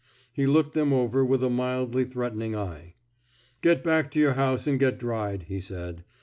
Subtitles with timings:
[0.33, 2.95] He looked them over with a mildly threatening eye.
[3.61, 6.03] Get back to your house an' get dried," he said.